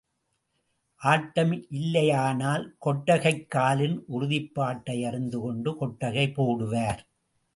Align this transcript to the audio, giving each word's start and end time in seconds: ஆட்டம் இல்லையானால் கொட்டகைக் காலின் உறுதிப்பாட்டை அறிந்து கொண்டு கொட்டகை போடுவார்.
ஆட்டம் 0.95 1.51
இல்லையானால் 1.69 2.75
கொட்டகைக் 2.79 3.49
காலின் 3.49 4.03
உறுதிப்பாட்டை 4.11 5.05
அறிந்து 5.05 5.39
கொண்டு 5.39 5.75
கொட்டகை 5.75 6.27
போடுவார். 6.27 6.99